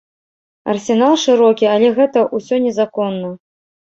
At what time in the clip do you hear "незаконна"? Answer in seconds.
2.65-3.31